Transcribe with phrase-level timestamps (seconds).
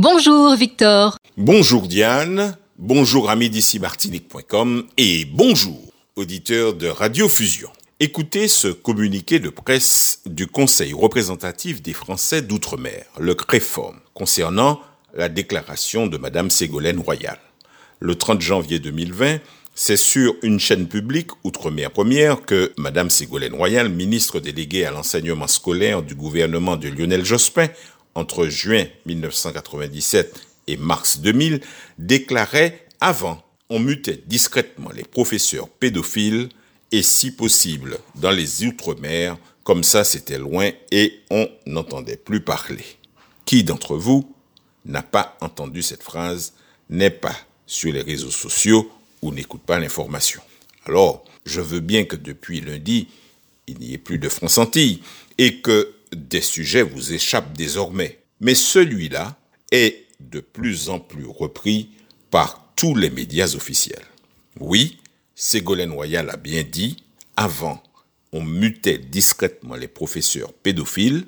[0.00, 1.18] Bonjour Victor.
[1.36, 7.68] Bonjour Diane, bonjour amis d'ici martinique.com et bonjour auditeurs de Radio Fusion.
[7.98, 14.80] Écoutez ce communiqué de presse du Conseil représentatif des Français d'outre-mer, le CREFORM, concernant
[15.14, 17.40] la déclaration de Madame Ségolène Royal.
[17.98, 19.38] Le 30 janvier 2020,
[19.74, 25.48] c'est sur une chaîne publique, Outre-mer Première, que Madame Ségolène Royal, ministre déléguée à l'enseignement
[25.48, 27.66] scolaire du gouvernement de Lionel Jospin,
[28.18, 31.60] entre juin 1997 et mars 2000,
[31.98, 36.48] déclarait avant, on mutait discrètement les professeurs pédophiles
[36.90, 42.84] et si possible dans les Outre-mer, comme ça c'était loin et on n'entendait plus parler.
[43.44, 44.34] Qui d'entre vous
[44.84, 46.54] n'a pas entendu cette phrase,
[46.90, 48.90] n'est pas sur les réseaux sociaux
[49.22, 50.42] ou n'écoute pas l'information?
[50.86, 53.08] Alors, je veux bien que depuis lundi,
[53.68, 55.02] il n'y ait plus de France Antilles
[55.36, 58.20] et que des sujets vous échappent désormais.
[58.40, 59.38] Mais celui-là
[59.70, 61.90] est de plus en plus repris
[62.30, 64.04] par tous les médias officiels.
[64.60, 64.98] Oui,
[65.34, 67.04] Ségolène Royal a bien dit,
[67.36, 67.82] avant,
[68.32, 71.26] on mutait discrètement les professeurs pédophiles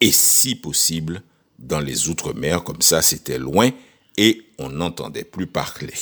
[0.00, 1.22] et si possible
[1.58, 3.70] dans les Outre-mer, comme ça c'était loin
[4.16, 5.94] et on n'entendait plus parler.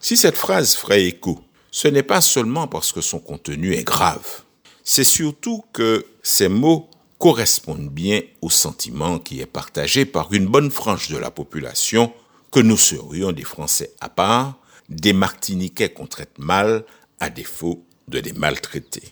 [0.00, 4.42] Si cette phrase ferait écho, ce n'est pas seulement parce que son contenu est grave,
[4.84, 6.90] c'est surtout que ces mots
[7.22, 12.12] correspondent bien au sentiment qui est partagé par une bonne frange de la population
[12.50, 16.84] que nous serions des Français à part, des Martiniquais qu'on traite mal,
[17.20, 19.04] à défaut de les maltraiter.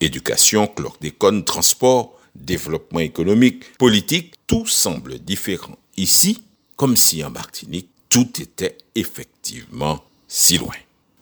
[0.00, 6.42] Éducation, chlordécone, transport, développement économique, politique, tout semble différent ici,
[6.74, 10.74] comme si en Martinique, tout était effectivement si loin.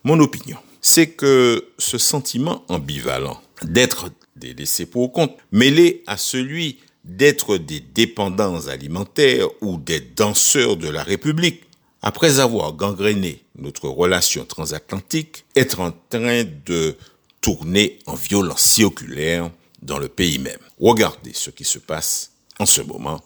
[0.05, 4.09] Mon opinion, c'est que ce sentiment ambivalent d'être
[4.41, 10.89] des laissés pour compte, mêlé à celui d'être des dépendants alimentaires ou des danseurs de
[10.89, 11.63] la République,
[12.03, 16.97] après avoir gangréné notre relation transatlantique, être en train de
[17.41, 19.51] tourner en violence circulaire
[19.83, 20.59] dans le pays même.
[20.79, 23.23] Regardez ce qui se passe en ce moment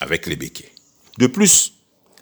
[0.00, 0.72] avec les béquets.
[1.18, 1.74] De plus,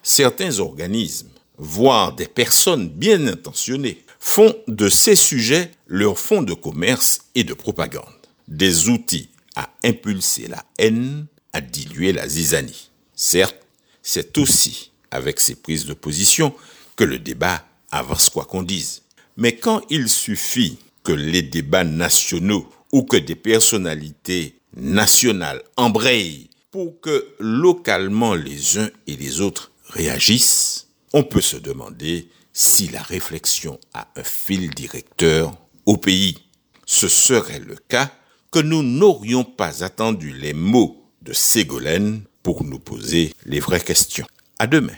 [0.03, 7.21] certains organismes, voire des personnes bien intentionnées, font de ces sujets leur fonds de commerce
[7.35, 8.03] et de propagande,
[8.47, 12.89] des outils à impulser la haine, à diluer la zizanie.
[13.15, 13.57] Certes,
[14.01, 16.53] c'est aussi avec ces prises de position
[16.95, 19.03] que le débat avance quoi qu'on dise.
[19.37, 26.99] Mais quand il suffit que les débats nationaux ou que des personnalités nationales embrayent pour
[26.99, 33.79] que localement les uns et les autres réagissent, on peut se demander si la réflexion
[33.93, 35.55] a un fil directeur
[35.85, 36.37] au pays.
[36.85, 38.11] Ce serait le cas
[38.57, 44.25] que nous n'aurions pas attendu les mots de Ségolène pour nous poser les vraies questions.
[44.57, 44.93] À demain.